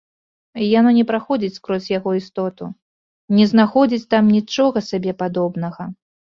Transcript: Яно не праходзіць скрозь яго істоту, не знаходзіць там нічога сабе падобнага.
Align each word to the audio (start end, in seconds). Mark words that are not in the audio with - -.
Яно 0.79 0.93
не 0.97 1.03
праходзіць 1.11 1.49
скрозь 1.59 1.89
яго 1.97 2.15
істоту, 2.21 2.71
не 3.37 3.45
знаходзіць 3.53 4.03
там 4.17 4.35
нічога 4.39 4.87
сабе 4.91 5.19
падобнага. 5.25 5.83